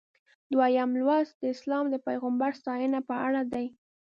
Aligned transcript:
دویم 0.53 0.89
لوست 0.99 1.33
د 1.37 1.43
اسلام 1.55 1.85
د 1.89 1.95
پیغمبر 2.07 2.51
ستاینه 2.59 2.99
په 3.09 3.15
اړه 3.27 3.41
دی. 3.53 3.65